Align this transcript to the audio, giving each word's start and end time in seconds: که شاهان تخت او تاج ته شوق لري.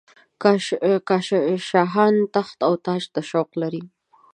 که 1.07 1.39
شاهان 1.67 2.15
تخت 2.35 2.57
او 2.67 2.73
تاج 2.85 3.03
ته 3.13 3.21
شوق 3.29 3.49
لري. 3.61 3.83